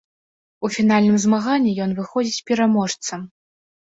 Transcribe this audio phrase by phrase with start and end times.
[0.67, 3.19] У фінальным змаганні ён выходзіць пераможцам.